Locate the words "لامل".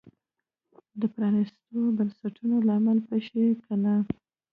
2.67-2.97